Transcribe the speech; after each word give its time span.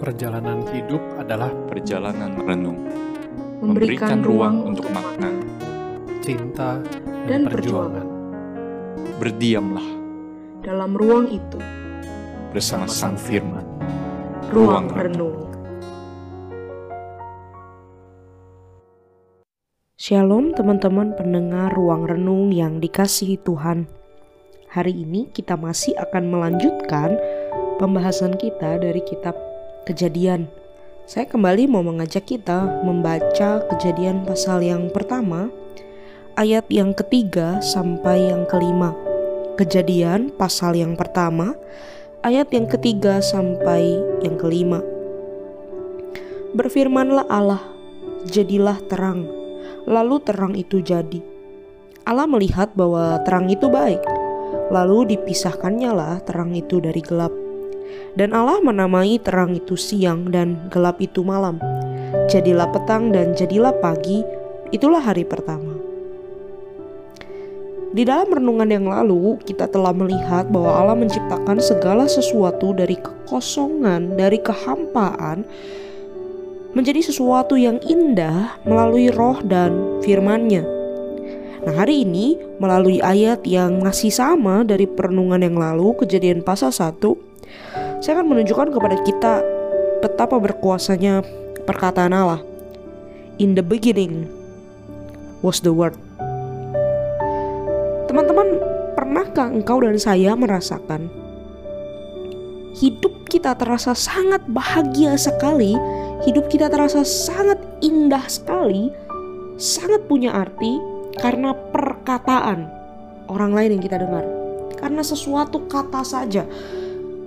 Perjalanan 0.00 0.64
hidup 0.72 1.20
adalah 1.20 1.52
perjalanan 1.68 2.40
renung, 2.40 2.88
memberikan 3.60 4.24
ruang 4.24 4.72
untuk 4.72 4.88
makna. 4.96 5.28
cinta 6.24 6.80
Dan 7.28 7.44
dan, 7.44 7.52
perjuangan. 7.52 8.08
Berdiamlah 9.20 9.84
dalam 10.64 10.96
ruang 10.96 11.28
itu, 11.28 11.60
bersama 12.48 12.88
Sang 12.88 13.20
Firman. 13.20 13.60
ruang 14.48 14.88
Ruang 14.88 14.88
renung. 14.88 15.36
Shalom 20.00 20.56
teman-teman 20.56 21.12
pendengar 21.12 21.76
ruang 21.76 22.08
renung 22.08 22.48
yang 22.56 22.80
dikasihi 22.80 23.36
Tuhan. 23.44 23.84
Hari 24.72 24.96
ini 24.96 25.28
kita 25.28 25.60
masih 25.60 25.92
akan 26.00 26.32
melanjutkan 26.32 27.20
pembahasan 27.76 28.40
kita 28.40 28.80
dari 28.80 29.04
kitab 29.04 29.49
Kejadian. 29.88 30.52
Saya 31.08 31.24
kembali 31.24 31.64
mau 31.64 31.80
mengajak 31.80 32.28
kita 32.28 32.84
membaca 32.84 33.64
Kejadian 33.64 34.28
pasal 34.28 34.60
yang 34.60 34.92
pertama, 34.92 35.48
ayat 36.36 36.68
yang 36.68 36.92
ketiga 36.92 37.64
sampai 37.64 38.28
yang 38.28 38.44
kelima. 38.44 38.92
Kejadian 39.56 40.36
pasal 40.36 40.76
yang 40.76 41.00
pertama, 41.00 41.56
ayat 42.20 42.52
yang 42.52 42.68
ketiga 42.68 43.24
sampai 43.24 43.96
yang 44.20 44.36
kelima. 44.36 44.84
Berfirmanlah 46.52 47.24
Allah, 47.32 47.64
jadilah 48.28 48.76
terang. 48.84 49.24
Lalu 49.88 50.16
terang 50.20 50.52
itu 50.60 50.84
jadi. 50.84 51.24
Allah 52.04 52.28
melihat 52.28 52.76
bahwa 52.76 53.16
terang 53.24 53.48
itu 53.48 53.72
baik. 53.72 54.04
Lalu 54.68 55.16
dipisahkannya 55.16 55.90
lah 55.90 56.20
terang 56.20 56.52
itu 56.52 56.84
dari 56.84 57.00
gelap. 57.00 57.49
Dan 58.18 58.34
Allah 58.34 58.58
menamai 58.58 59.22
terang 59.22 59.54
itu 59.54 59.78
siang 59.78 60.28
dan 60.34 60.68
gelap 60.68 60.98
itu 60.98 61.22
malam. 61.22 61.62
Jadilah 62.26 62.70
petang 62.74 63.14
dan 63.14 63.38
jadilah 63.38 63.74
pagi, 63.78 64.22
itulah 64.74 65.02
hari 65.02 65.22
pertama. 65.22 65.78
Di 67.90 68.06
dalam 68.06 68.30
renungan 68.30 68.70
yang 68.70 68.86
lalu, 68.86 69.34
kita 69.42 69.66
telah 69.66 69.90
melihat 69.90 70.46
bahwa 70.46 70.70
Allah 70.78 70.94
menciptakan 70.94 71.58
segala 71.58 72.06
sesuatu 72.06 72.70
dari 72.70 72.94
kekosongan, 72.94 74.14
dari 74.14 74.38
kehampaan, 74.38 75.42
menjadi 76.70 77.02
sesuatu 77.02 77.58
yang 77.58 77.82
indah 77.82 78.62
melalui 78.62 79.10
roh 79.10 79.42
dan 79.42 79.98
firman-Nya. 80.06 80.62
Nah 81.66 81.74
hari 81.76 82.06
ini 82.06 82.38
melalui 82.62 83.02
ayat 83.02 83.42
yang 83.42 83.82
masih 83.82 84.14
sama 84.14 84.62
dari 84.62 84.86
perenungan 84.86 85.42
yang 85.42 85.58
lalu, 85.58 85.92
kejadian 85.98 86.46
pasal 86.46 86.70
1, 86.70 87.29
saya 88.00 88.20
akan 88.20 88.32
menunjukkan 88.32 88.72
kepada 88.72 88.96
kita 89.04 89.34
betapa 90.00 90.40
berkuasanya 90.40 91.20
perkataan 91.68 92.16
Allah. 92.16 92.40
In 93.36 93.52
the 93.56 93.64
beginning 93.64 94.28
was 95.44 95.60
the 95.60 95.72
word. 95.72 95.96
Teman-teman, 98.08 98.56
pernahkah 98.96 99.52
engkau 99.52 99.84
dan 99.84 100.00
saya 100.00 100.32
merasakan 100.32 101.12
hidup 102.80 103.28
kita 103.28 103.52
terasa 103.52 103.92
sangat 103.92 104.40
bahagia 104.48 105.14
sekali, 105.20 105.76
hidup 106.24 106.48
kita 106.48 106.72
terasa 106.72 107.04
sangat 107.04 107.60
indah 107.84 108.24
sekali, 108.32 108.88
sangat 109.60 110.08
punya 110.08 110.32
arti 110.32 110.80
karena 111.20 111.52
perkataan 111.52 112.64
orang 113.28 113.52
lain 113.52 113.76
yang 113.76 113.82
kita 113.84 114.00
dengar. 114.00 114.24
Karena 114.80 115.04
sesuatu 115.04 115.68
kata 115.68 116.00
saja. 116.00 116.48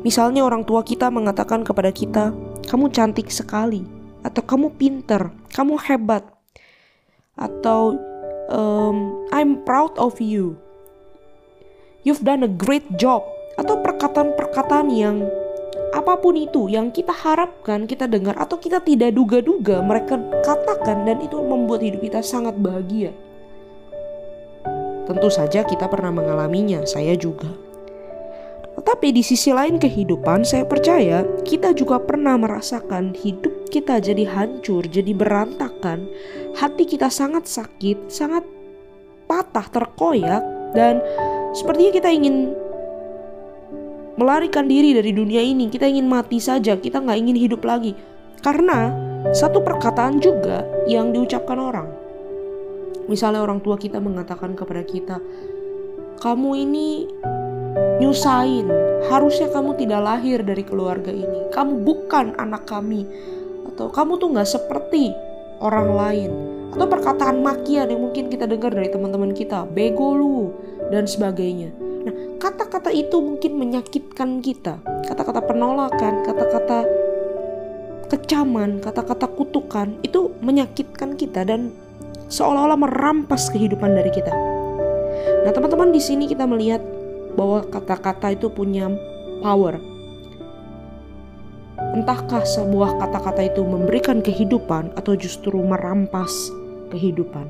Misalnya 0.03 0.43
orang 0.43 0.67
tua 0.67 0.83
kita 0.83 1.07
mengatakan 1.07 1.63
kepada 1.63 1.89
kita, 1.95 2.35
"Kamu 2.67 2.91
cantik 2.91 3.31
sekali," 3.31 3.87
atau 4.19 4.43
"Kamu 4.43 4.75
pinter," 4.75 5.31
"Kamu 5.55 5.79
hebat," 5.79 6.27
atau 7.39 7.95
um, 8.51 9.23
"I'm 9.31 9.63
proud 9.63 9.95
of 9.95 10.19
you." 10.19 10.59
You've 12.03 12.27
done 12.27 12.43
a 12.43 12.51
great 12.51 12.83
job 12.99 13.23
atau 13.55 13.79
perkataan-perkataan 13.79 14.91
yang 14.91 15.23
apa 15.95 16.19
pun 16.19 16.35
itu 16.35 16.67
yang 16.67 16.91
kita 16.91 17.15
harapkan 17.15 17.85
kita 17.87 18.09
dengar 18.09 18.35
atau 18.35 18.57
kita 18.59 18.81
tidak 18.81 19.15
duga-duga 19.15 19.79
mereka 19.79 20.19
katakan 20.43 21.05
dan 21.07 21.21
itu 21.23 21.37
membuat 21.39 21.79
hidup 21.85 22.03
kita 22.03 22.19
sangat 22.19 22.59
bahagia. 22.59 23.15
Tentu 25.07 25.29
saja 25.31 25.63
kita 25.63 25.87
pernah 25.87 26.11
mengalaminya, 26.11 26.83
saya 26.83 27.15
juga. 27.15 27.62
Tetapi 28.83 29.15
di 29.15 29.23
sisi 29.23 29.55
lain 29.55 29.79
kehidupan, 29.79 30.43
saya 30.43 30.67
percaya 30.67 31.23
kita 31.47 31.71
juga 31.71 32.03
pernah 32.03 32.35
merasakan 32.35 33.15
hidup 33.15 33.71
kita 33.71 34.03
jadi 34.03 34.27
hancur, 34.27 34.83
jadi 34.83 35.15
berantakan. 35.15 36.03
Hati 36.59 36.83
kita 36.83 37.07
sangat 37.07 37.47
sakit, 37.47 38.11
sangat 38.11 38.43
patah, 39.25 39.65
terkoyak, 39.71 40.43
dan 40.75 40.99
sepertinya 41.55 41.95
kita 41.95 42.11
ingin 42.11 42.51
melarikan 44.19 44.67
diri 44.67 44.93
dari 44.93 45.15
dunia 45.15 45.39
ini. 45.39 45.71
Kita 45.71 45.87
ingin 45.87 46.05
mati 46.05 46.43
saja, 46.43 46.75
kita 46.75 46.99
nggak 46.99 47.17
ingin 47.23 47.39
hidup 47.39 47.63
lagi. 47.63 47.95
Karena 48.43 48.91
satu 49.31 49.63
perkataan 49.63 50.19
juga 50.19 50.67
yang 50.91 51.15
diucapkan 51.15 51.55
orang. 51.55 51.87
Misalnya 53.07 53.39
orang 53.39 53.63
tua 53.63 53.79
kita 53.79 54.03
mengatakan 54.03 54.53
kepada 54.53 54.83
kita, 54.83 55.17
kamu 56.19 56.51
ini 56.67 56.87
nyusahin, 58.01 58.67
harusnya 59.09 59.49
kamu 59.49 59.77
tidak 59.79 60.01
lahir 60.03 60.39
dari 60.43 60.63
keluarga 60.65 61.09
ini. 61.09 61.49
Kamu 61.49 61.81
bukan 61.81 62.37
anak 62.37 62.67
kami. 62.69 63.05
Atau 63.69 63.89
kamu 63.89 64.21
tuh 64.21 64.29
nggak 64.33 64.49
seperti 64.49 65.13
orang 65.63 65.89
lain. 65.93 66.31
Atau 66.73 66.89
perkataan 66.89 67.41
makian 67.45 67.89
yang 67.89 68.01
mungkin 68.01 68.29
kita 68.33 68.49
dengar 68.49 68.73
dari 68.73 68.89
teman-teman 68.89 69.31
kita, 69.33 69.65
bego 69.69 70.17
lu, 70.17 70.37
dan 70.89 71.05
sebagainya. 71.05 71.69
Nah, 72.03 72.13
kata-kata 72.41 72.89
itu 72.91 73.17
mungkin 73.21 73.55
menyakitkan 73.61 74.41
kita. 74.41 74.81
Kata-kata 75.05 75.41
penolakan, 75.45 76.25
kata-kata 76.25 76.85
kecaman, 78.09 78.81
kata-kata 78.81 79.25
kutukan 79.31 79.97
itu 80.05 80.33
menyakitkan 80.41 81.17
kita 81.17 81.45
dan 81.47 81.73
seolah-olah 82.29 82.77
merampas 82.77 83.49
kehidupan 83.53 83.93
dari 83.93 84.11
kita. 84.13 84.33
Nah, 85.45 85.51
teman-teman 85.53 85.93
di 85.93 86.01
sini 86.01 86.25
kita 86.25 86.49
melihat 86.49 86.81
bahwa 87.33 87.65
kata-kata 87.67 88.33
itu 88.33 88.47
punya 88.49 88.89
power. 89.41 89.77
Entahkah 91.93 92.41
sebuah 92.41 92.97
kata-kata 92.97 93.53
itu 93.53 93.61
memberikan 93.61 94.23
kehidupan 94.23 94.95
atau 94.97 95.13
justru 95.13 95.59
merampas 95.61 96.31
kehidupan. 96.89 97.45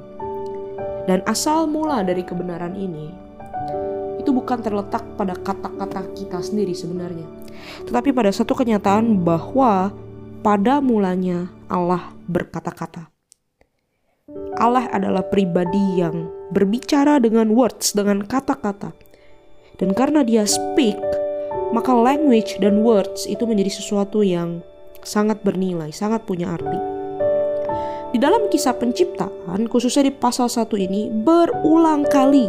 Dan 1.03 1.19
asal 1.27 1.67
mula 1.67 2.03
dari 2.03 2.23
kebenaran 2.23 2.75
ini 2.79 3.11
itu 4.23 4.31
bukan 4.31 4.63
terletak 4.63 5.03
pada 5.19 5.35
kata-kata 5.35 6.07
kita 6.15 6.39
sendiri 6.39 6.71
sebenarnya, 6.71 7.27
tetapi 7.83 8.15
pada 8.15 8.31
satu 8.31 8.55
kenyataan 8.55 9.19
bahwa 9.19 9.91
pada 10.39 10.79
mulanya 10.79 11.51
Allah 11.67 12.15
berkata-kata. 12.31 13.11
Allah 14.55 14.87
adalah 14.95 15.27
pribadi 15.27 15.99
yang 15.99 16.31
berbicara 16.55 17.19
dengan 17.19 17.51
words, 17.51 17.91
dengan 17.91 18.23
kata-kata. 18.23 18.95
Dan 19.81 19.97
karena 19.97 20.21
dia 20.21 20.45
speak, 20.45 20.97
maka 21.73 21.93
language 21.93 22.61
dan 22.61 22.85
words 22.85 23.25
itu 23.25 23.43
menjadi 23.49 23.73
sesuatu 23.73 24.21
yang 24.21 24.61
sangat 25.01 25.41
bernilai, 25.41 25.89
sangat 25.89 26.23
punya 26.23 26.53
arti. 26.53 26.79
Di 28.13 28.21
dalam 28.21 28.45
kisah 28.45 28.77
penciptaan, 28.77 29.65
khususnya 29.65 30.05
di 30.05 30.13
pasal 30.13 30.45
1 30.45 30.69
ini, 30.77 31.09
berulang 31.09 32.05
kali 32.05 32.45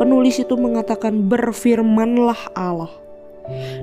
penulis 0.00 0.40
itu 0.40 0.56
mengatakan 0.56 1.28
berfirmanlah 1.28 2.56
Allah. 2.56 2.88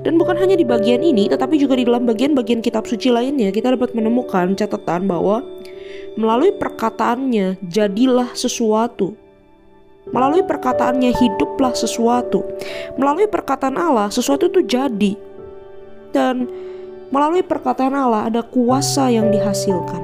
Dan 0.02 0.18
bukan 0.18 0.34
hanya 0.34 0.58
di 0.58 0.66
bagian 0.66 0.98
ini, 0.98 1.30
tetapi 1.30 1.54
juga 1.54 1.78
di 1.78 1.86
dalam 1.86 2.02
bagian-bagian 2.02 2.58
kitab 2.58 2.90
suci 2.90 3.14
lainnya, 3.14 3.54
kita 3.54 3.70
dapat 3.78 3.94
menemukan 3.94 4.58
catatan 4.58 5.06
bahwa 5.06 5.46
melalui 6.18 6.50
perkataannya 6.50 7.62
jadilah 7.70 8.34
sesuatu. 8.34 9.14
Melalui 10.10 10.42
perkataannya 10.42 11.14
hiduplah 11.14 11.76
sesuatu. 11.78 12.42
Melalui 12.98 13.30
perkataan 13.30 13.78
Allah 13.78 14.10
sesuatu 14.10 14.50
itu 14.50 14.66
jadi. 14.66 15.14
Dan 16.10 16.50
melalui 17.14 17.46
perkataan 17.46 17.94
Allah 17.94 18.26
ada 18.26 18.42
kuasa 18.42 19.12
yang 19.12 19.30
dihasilkan. 19.30 20.02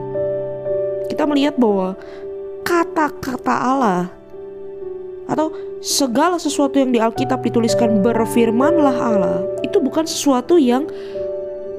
Kita 1.11 1.27
melihat 1.27 1.59
bahwa 1.59 1.99
kata-kata 2.62 3.55
Allah 3.56 4.12
atau 5.29 5.53
segala 5.85 6.41
sesuatu 6.41 6.81
yang 6.81 6.93
di 6.93 7.00
Alkitab 7.00 7.45
dituliskan 7.45 8.00
berfirmanlah 8.00 8.97
Allah 8.97 9.39
itu 9.61 9.77
bukan 9.77 10.09
sesuatu 10.09 10.56
yang 10.56 10.89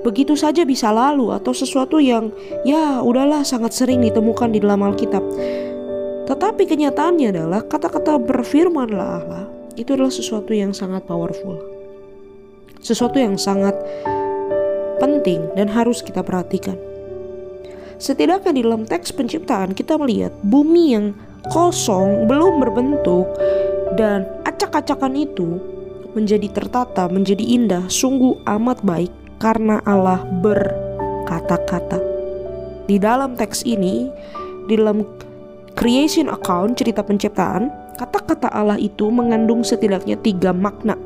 begitu 0.06 0.38
saja 0.38 0.64
bisa 0.64 0.94
lalu 0.94 1.34
atau 1.34 1.52
sesuatu 1.52 2.00
yang 2.00 2.32
ya 2.64 3.04
udahlah 3.04 3.44
sangat 3.44 3.76
sering 3.76 4.00
ditemukan 4.06 4.54
di 4.54 4.60
dalam 4.64 4.86
Alkitab. 4.86 5.22
Tetapi 6.30 6.64
kenyataannya 6.70 7.34
adalah 7.34 7.66
kata-kata 7.66 8.22
berfirmanlah 8.22 9.10
Allah 9.26 9.50
itu 9.74 9.98
adalah 9.98 10.14
sesuatu 10.14 10.54
yang 10.54 10.78
sangat 10.78 11.02
powerful. 11.10 11.58
Sesuatu 12.80 13.18
yang 13.18 13.34
sangat 13.36 13.74
penting 15.02 15.42
dan 15.58 15.66
harus 15.72 16.06
kita 16.06 16.22
perhatikan. 16.22 16.78
Setidaknya 18.00 18.52
di 18.56 18.62
dalam 18.64 18.86
teks 18.86 19.12
penciptaan 19.12 19.74
kita 19.74 19.98
melihat 19.98 20.32
bumi 20.46 20.96
yang 20.96 21.18
kosong, 21.52 22.30
belum 22.30 22.62
berbentuk, 22.64 23.28
dan 23.98 24.24
acak-acakan 24.48 25.18
itu 25.18 25.60
menjadi 26.14 26.48
tertata, 26.52 27.12
menjadi 27.12 27.44
indah, 27.44 27.84
sungguh 27.92 28.40
amat 28.48 28.80
baik 28.86 29.12
karena 29.42 29.84
Allah 29.84 30.24
berkata-kata. 30.40 32.00
Di 32.88 33.02
dalam 33.02 33.36
teks 33.36 33.68
ini, 33.68 34.08
di 34.68 34.80
dalam 34.80 35.04
creation 35.80 36.28
account 36.28 36.76
cerita 36.76 37.00
penciptaan, 37.00 37.72
kata-kata 37.96 38.52
Allah 38.52 38.76
itu 38.76 39.08
mengandung 39.08 39.64
setidaknya 39.64 40.20
tiga 40.20 40.52
makna. 40.52 41.00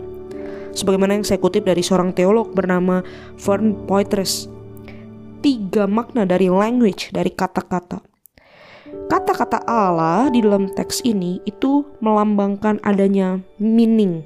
Sebagaimana 0.74 1.14
yang 1.14 1.22
saya 1.22 1.38
kutip 1.38 1.70
dari 1.70 1.86
seorang 1.86 2.10
teolog 2.18 2.50
bernama 2.58 3.06
Vern 3.38 3.78
Poitras. 3.86 4.50
Tiga 5.46 5.86
makna 5.86 6.26
dari 6.26 6.50
language, 6.50 7.14
dari 7.14 7.30
kata-kata. 7.30 8.02
Kata-kata 9.14 9.62
Allah 9.70 10.34
di 10.34 10.42
dalam 10.42 10.74
teks 10.74 11.06
ini 11.06 11.38
itu 11.46 11.86
melambangkan 12.02 12.82
adanya 12.82 13.46
meaning. 13.62 14.26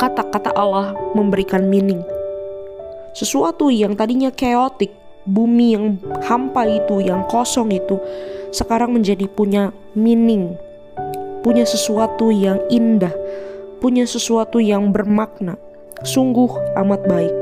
Kata-kata 0.00 0.56
Allah 0.56 0.96
memberikan 1.12 1.68
meaning. 1.68 2.00
Sesuatu 3.12 3.68
yang 3.68 3.92
tadinya 3.92 4.32
chaotic, 4.32 4.94
bumi 5.30 5.78
yang 5.78 5.86
hampa 6.26 6.66
itu, 6.66 6.98
yang 6.98 7.22
kosong 7.30 7.70
itu, 7.70 7.96
sekarang 8.50 8.98
menjadi 8.98 9.30
punya 9.30 9.70
meaning, 9.94 10.58
punya 11.46 11.62
sesuatu 11.62 12.34
yang 12.34 12.58
indah, 12.68 13.14
punya 13.78 14.04
sesuatu 14.04 14.58
yang 14.58 14.90
bermakna. 14.90 15.54
Sungguh 16.02 16.50
amat 16.80 17.00
baik. 17.06 17.34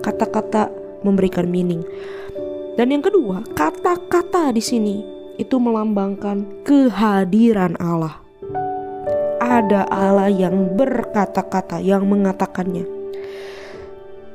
Kata-kata 0.00 0.72
memberikan 1.04 1.46
meaning. 1.46 1.84
Dan 2.74 2.96
yang 2.96 3.04
kedua, 3.04 3.44
kata-kata 3.52 4.56
di 4.56 4.64
sini 4.64 5.04
itu 5.36 5.60
melambangkan 5.60 6.64
kehadiran 6.64 7.76
Allah. 7.76 8.20
Ada 9.40 9.84
Allah 9.88 10.32
yang 10.32 10.76
berkata-kata, 10.76 11.80
yang 11.84 12.08
mengatakannya. 12.08 12.88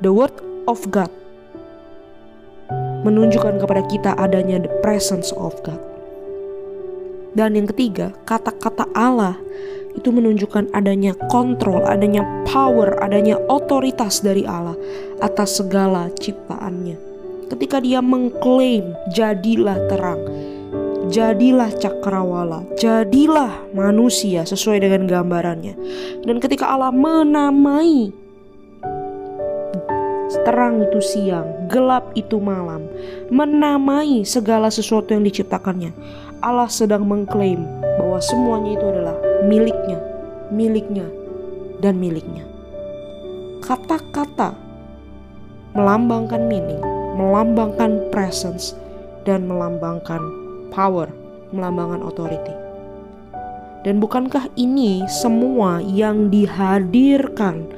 The 0.03 0.11
word 0.13 0.35
of 0.69 0.85
God 0.93 1.24
menunjukkan 3.05 3.61
kepada 3.61 3.85
kita 3.85 4.11
adanya 4.17 4.65
the 4.65 4.71
presence 4.81 5.29
of 5.37 5.53
God. 5.61 5.77
Dan 7.37 7.53
yang 7.53 7.69
ketiga, 7.69 8.15
kata-kata 8.25 8.89
Allah 8.97 9.37
itu 9.93 10.09
menunjukkan 10.11 10.73
adanya 10.73 11.13
kontrol, 11.31 11.85
adanya 11.85 12.25
power, 12.49 12.99
adanya 12.99 13.37
otoritas 13.47 14.25
dari 14.25 14.43
Allah 14.43 14.75
atas 15.21 15.61
segala 15.61 16.09
ciptaannya. 16.19 16.97
Ketika 17.51 17.77
dia 17.79 18.01
mengklaim, 18.01 18.97
jadilah 19.13 19.77
terang, 19.87 20.19
jadilah 21.13 21.69
cakrawala, 21.77 22.65
jadilah 22.79 23.53
manusia 23.71 24.43
sesuai 24.43 24.81
dengan 24.81 25.05
gambarannya. 25.05 25.75
Dan 26.25 26.41
ketika 26.41 26.71
Allah 26.71 26.89
menamai 26.89 28.24
terang 30.45 30.81
itu 30.81 30.99
siang, 31.01 31.69
gelap 31.69 32.09
itu 32.17 32.41
malam, 32.41 32.85
menamai 33.29 34.25
segala 34.25 34.73
sesuatu 34.73 35.13
yang 35.13 35.25
diciptakannya. 35.25 35.93
Allah 36.41 36.69
sedang 36.69 37.05
mengklaim 37.05 37.61
bahwa 38.01 38.19
semuanya 38.21 38.77
itu 38.77 38.85
adalah 38.85 39.17
miliknya, 39.45 39.99
miliknya, 40.49 41.07
dan 41.81 41.97
miliknya. 42.01 42.45
Kata-kata 43.65 44.53
melambangkan 45.73 46.45
meaning, 46.45 46.81
melambangkan 47.17 48.09
presence, 48.13 48.77
dan 49.25 49.49
melambangkan 49.49 50.21
power, 50.69 51.09
melambangkan 51.49 52.05
authority. 52.05 52.53
Dan 53.85 54.01
bukankah 54.01 54.49
ini 54.57 55.05
semua 55.05 55.77
yang 55.81 56.33
dihadirkan 56.33 57.69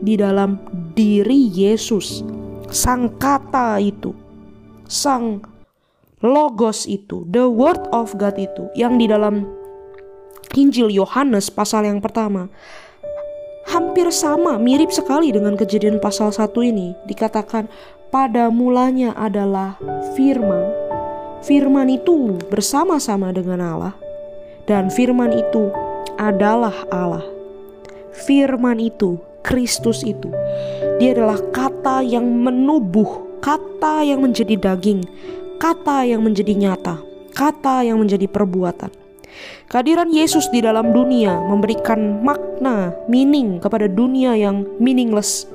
di 0.00 0.16
dalam 0.16 0.56
diri 0.96 1.52
Yesus, 1.52 2.24
sang 2.72 3.12
kata 3.20 3.78
itu, 3.80 4.16
sang 4.88 5.44
logos 6.24 6.88
itu, 6.88 7.24
the 7.28 7.44
word 7.46 7.80
of 7.92 8.16
God 8.16 8.36
itu 8.40 8.68
yang 8.76 8.96
di 8.96 9.08
dalam 9.08 9.44
Injil 10.56 10.90
Yohanes 10.90 11.46
pasal 11.52 11.86
yang 11.86 12.02
pertama 12.02 12.50
hampir 13.70 14.10
sama, 14.10 14.58
mirip 14.58 14.90
sekali 14.90 15.30
dengan 15.30 15.54
kejadian 15.54 16.02
pasal 16.02 16.34
1 16.34 16.50
ini. 16.66 16.98
Dikatakan 17.06 17.70
pada 18.10 18.50
mulanya 18.50 19.14
adalah 19.14 19.78
firman. 20.18 20.66
Firman 21.40 21.88
itu 21.88 22.36
bersama-sama 22.52 23.32
dengan 23.32 23.62
Allah 23.64 23.94
dan 24.68 24.92
firman 24.92 25.32
itu 25.32 25.72
adalah 26.20 26.74
Allah. 26.92 27.24
Firman 28.12 28.76
itu 28.82 29.16
Kristus 29.40 30.04
itu. 30.04 30.28
Dia 31.00 31.16
adalah 31.16 31.40
kata 31.52 32.04
yang 32.04 32.24
menubuh, 32.24 33.40
kata 33.40 34.04
yang 34.04 34.20
menjadi 34.24 34.56
daging, 34.56 35.04
kata 35.56 36.04
yang 36.04 36.20
menjadi 36.24 36.52
nyata, 36.56 37.00
kata 37.32 37.88
yang 37.88 38.00
menjadi 38.00 38.28
perbuatan. 38.28 38.92
Kehadiran 39.70 40.10
Yesus 40.10 40.50
di 40.50 40.60
dalam 40.60 40.90
dunia 40.90 41.38
memberikan 41.38 42.20
makna, 42.26 42.92
meaning 43.06 43.62
kepada 43.62 43.86
dunia 43.86 44.34
yang 44.34 44.66
meaningless. 44.82 45.46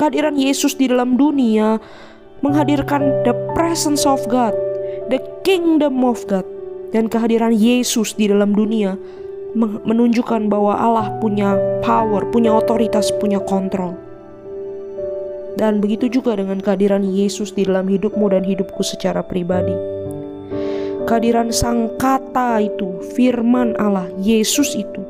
Kehadiran 0.00 0.34
Yesus 0.36 0.76
di 0.76 0.88
dalam 0.88 1.20
dunia 1.20 1.76
menghadirkan 2.40 3.24
the 3.24 3.32
presence 3.52 4.08
of 4.08 4.24
God, 4.28 4.56
the 5.12 5.20
kingdom 5.44 6.00
of 6.04 6.24
God, 6.28 6.44
dan 6.96 7.12
kehadiran 7.12 7.52
Yesus 7.52 8.16
di 8.16 8.28
dalam 8.28 8.56
dunia 8.56 8.96
menunjukkan 9.56 10.52
bahwa 10.52 10.76
Allah 10.76 11.08
punya 11.18 11.56
power, 11.80 12.28
punya 12.28 12.52
otoritas, 12.52 13.08
punya 13.16 13.40
kontrol. 13.40 13.96
Dan 15.56 15.80
begitu 15.80 16.12
juga 16.12 16.36
dengan 16.36 16.60
kehadiran 16.60 17.00
Yesus 17.00 17.56
di 17.56 17.64
dalam 17.64 17.88
hidupmu 17.88 18.28
dan 18.28 18.44
hidupku 18.44 18.84
secara 18.84 19.24
pribadi. 19.24 19.72
Kehadiran 21.08 21.48
sang 21.48 21.96
kata 21.96 22.60
itu, 22.60 23.00
firman 23.16 23.72
Allah, 23.80 24.04
Yesus 24.20 24.76
itu. 24.76 25.00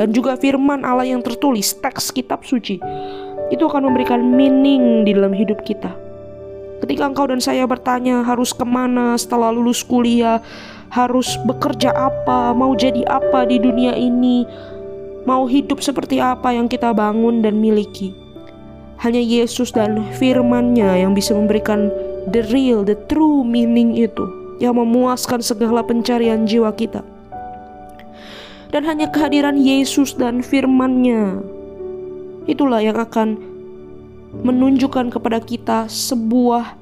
Dan 0.00 0.16
juga 0.16 0.40
firman 0.40 0.80
Allah 0.80 1.04
yang 1.04 1.20
tertulis, 1.20 1.76
teks 1.76 2.08
kitab 2.08 2.40
suci. 2.48 2.80
Itu 3.52 3.68
akan 3.68 3.92
memberikan 3.92 4.24
meaning 4.24 5.04
di 5.04 5.12
dalam 5.12 5.36
hidup 5.36 5.60
kita. 5.68 5.92
Ketika 6.80 7.08
engkau 7.08 7.28
dan 7.28 7.40
saya 7.40 7.64
bertanya 7.64 8.20
harus 8.24 8.52
ke 8.52 8.64
mana 8.64 9.16
setelah 9.16 9.48
lulus 9.52 9.80
kuliah, 9.84 10.40
harus 10.90 11.34
bekerja 11.44 11.90
apa, 11.92 12.54
mau 12.54 12.72
jadi 12.78 13.02
apa 13.08 13.46
di 13.46 13.58
dunia 13.58 13.94
ini, 13.94 14.46
mau 15.26 15.44
hidup 15.44 15.82
seperti 15.82 16.22
apa 16.22 16.54
yang 16.54 16.70
kita 16.70 16.94
bangun 16.94 17.42
dan 17.42 17.58
miliki. 17.58 18.14
Hanya 19.02 19.20
Yesus 19.20 19.74
dan 19.76 20.00
firman-Nya 20.16 21.04
yang 21.04 21.12
bisa 21.12 21.36
memberikan 21.36 21.92
the 22.32 22.40
real, 22.48 22.80
the 22.80 22.96
true 23.10 23.44
meaning 23.44 23.92
itu, 23.98 24.24
yang 24.62 24.80
memuaskan 24.80 25.44
segala 25.44 25.84
pencarian 25.84 26.48
jiwa 26.48 26.72
kita. 26.72 27.04
Dan 28.72 28.82
hanya 28.88 29.06
kehadiran 29.12 29.60
Yesus 29.60 30.16
dan 30.16 30.40
firman-Nya 30.42 31.44
itulah 32.46 32.82
yang 32.82 32.96
akan 32.96 33.38
menunjukkan 34.42 35.12
kepada 35.12 35.38
kita 35.42 35.78
sebuah 35.86 36.76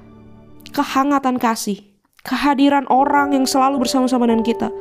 kehangatan 0.75 1.39
kasih 1.39 1.94
kehadiran 2.25 2.89
orang 2.89 3.37
yang 3.37 3.45
selalu 3.45 3.85
bersama-sama 3.85 4.25
dengan 4.25 4.41
kita, 4.41 4.73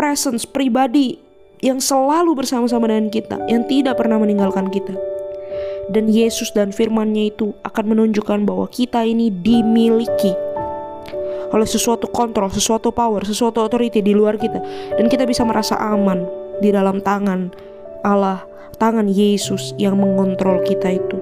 presence 0.00 0.48
pribadi 0.48 1.20
yang 1.60 1.78
selalu 1.78 2.32
bersama-sama 2.32 2.88
dengan 2.88 3.12
kita, 3.12 3.36
yang 3.52 3.68
tidak 3.68 4.00
pernah 4.00 4.16
meninggalkan 4.16 4.72
kita. 4.72 4.96
Dan 5.88 6.08
Yesus 6.08 6.52
dan 6.52 6.72
firman-Nya 6.72 7.32
itu 7.32 7.52
akan 7.64 7.96
menunjukkan 7.96 8.44
bahwa 8.44 8.68
kita 8.68 9.04
ini 9.04 9.32
dimiliki 9.32 10.32
oleh 11.48 11.64
sesuatu 11.64 12.04
kontrol, 12.12 12.52
sesuatu 12.52 12.92
power, 12.92 13.24
sesuatu 13.24 13.64
authority 13.64 14.04
di 14.04 14.12
luar 14.12 14.36
kita. 14.36 14.60
Dan 15.00 15.08
kita 15.08 15.24
bisa 15.24 15.48
merasa 15.48 15.80
aman 15.80 16.28
di 16.60 16.68
dalam 16.68 17.00
tangan 17.00 17.48
Allah, 18.04 18.44
tangan 18.76 19.08
Yesus 19.08 19.72
yang 19.80 19.96
mengontrol 19.96 20.60
kita 20.68 20.92
itu. 20.92 21.16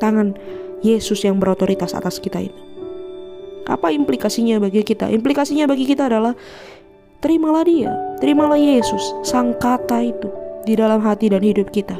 Tangan 0.00 0.32
Yesus 0.80 1.24
yang 1.24 1.36
berotoritas 1.36 1.92
atas 1.92 2.16
kita 2.16 2.40
itu. 2.48 2.75
Apa 3.66 3.90
implikasinya 3.90 4.62
bagi 4.62 4.86
kita? 4.86 5.10
Implikasinya 5.10 5.66
bagi 5.66 5.90
kita 5.90 6.06
adalah 6.06 6.38
terimalah 7.18 7.66
dia, 7.66 7.90
terimalah 8.22 8.54
Yesus, 8.54 9.02
sang 9.26 9.58
kata 9.58 10.06
itu 10.06 10.30
di 10.62 10.78
dalam 10.78 11.02
hati 11.02 11.26
dan 11.26 11.42
hidup 11.42 11.74
kita. 11.74 11.98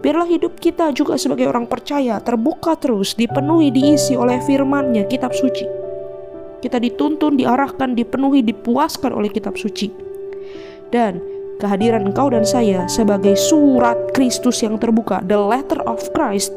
Biarlah 0.00 0.28
hidup 0.28 0.56
kita 0.56 0.92
juga 0.96 1.20
sebagai 1.20 1.44
orang 1.44 1.68
percaya 1.68 2.20
terbuka 2.24 2.72
terus, 2.76 3.12
dipenuhi, 3.12 3.68
diisi 3.68 4.16
oleh 4.16 4.40
firman-Nya, 4.44 5.04
kitab 5.08 5.36
suci. 5.36 5.64
Kita 6.60 6.80
dituntun, 6.80 7.36
diarahkan, 7.36 7.92
dipenuhi, 7.92 8.40
dipuaskan 8.44 9.12
oleh 9.12 9.28
kitab 9.28 9.60
suci. 9.60 9.92
Dan 10.88 11.20
kehadiran 11.60 12.08
engkau 12.08 12.32
dan 12.32 12.48
saya 12.48 12.88
sebagai 12.88 13.36
surat 13.36 13.96
Kristus 14.16 14.64
yang 14.64 14.80
terbuka, 14.80 15.20
the 15.24 15.36
letter 15.36 15.84
of 15.84 16.00
Christ, 16.16 16.52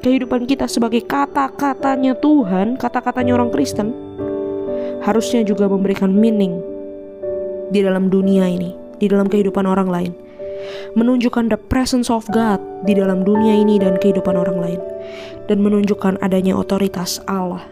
kehidupan 0.00 0.44
kita 0.48 0.66
sebagai 0.66 1.04
kata-katanya 1.04 2.16
Tuhan, 2.18 2.76
kata-katanya 2.80 3.36
orang 3.36 3.50
Kristen, 3.52 3.92
harusnya 5.04 5.46
juga 5.46 5.70
memberikan 5.70 6.10
meaning 6.10 6.58
di 7.70 7.82
dalam 7.82 8.10
dunia 8.10 8.46
ini, 8.50 8.74
di 8.98 9.06
dalam 9.06 9.30
kehidupan 9.30 9.64
orang 9.64 9.88
lain. 9.88 10.12
Menunjukkan 10.98 11.52
the 11.52 11.60
presence 11.60 12.10
of 12.10 12.26
God 12.32 12.58
di 12.88 12.96
dalam 12.96 13.22
dunia 13.22 13.54
ini 13.54 13.78
dan 13.78 14.00
kehidupan 14.00 14.34
orang 14.34 14.58
lain. 14.58 14.80
Dan 15.46 15.62
menunjukkan 15.62 16.18
adanya 16.26 16.58
otoritas 16.58 17.22
Allah, 17.30 17.62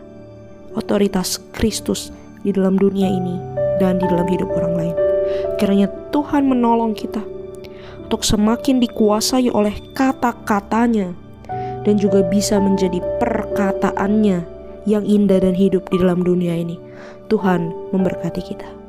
otoritas 0.79 1.43
Kristus 1.51 2.15
di 2.47 2.55
dalam 2.55 2.79
dunia 2.79 3.11
ini 3.11 3.35
dan 3.83 3.99
di 3.99 4.07
dalam 4.07 4.29
hidup 4.31 4.47
orang 4.55 4.75
lain. 4.79 4.95
Kiranya 5.59 5.91
Tuhan 6.15 6.47
menolong 6.47 6.95
kita 6.95 7.19
untuk 8.07 8.23
semakin 8.23 8.79
dikuasai 8.79 9.51
oleh 9.51 9.75
kata-katanya 9.97 11.24
dan 11.85 12.01
juga 12.01 12.25
bisa 12.27 12.61
menjadi 12.61 13.01
perkataannya 13.21 14.45
yang 14.85 15.05
indah 15.05 15.41
dan 15.41 15.57
hidup 15.57 15.89
di 15.89 15.97
dalam 16.01 16.21
dunia 16.25 16.57
ini. 16.57 16.77
Tuhan 17.33 17.73
memberkati 17.93 18.43
kita. 18.45 18.84